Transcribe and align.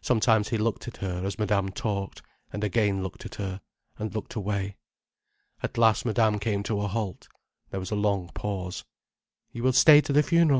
Sometimes 0.00 0.50
he 0.50 0.56
looked 0.56 0.86
at 0.86 0.98
her, 0.98 1.22
as 1.24 1.36
Madame 1.36 1.70
talked, 1.70 2.22
and 2.52 2.62
again 2.62 3.02
looked 3.02 3.26
at 3.26 3.34
her, 3.34 3.60
and 3.98 4.14
looked 4.14 4.36
away. 4.36 4.76
At 5.64 5.76
last 5.76 6.04
Madame 6.06 6.38
came 6.38 6.62
to 6.62 6.80
a 6.80 6.86
halt. 6.86 7.26
There 7.70 7.80
was 7.80 7.90
a 7.90 7.96
long 7.96 8.28
pause. 8.34 8.84
"You 9.50 9.64
will 9.64 9.72
stay 9.72 10.00
to 10.02 10.12
the 10.12 10.22
funeral?" 10.22 10.56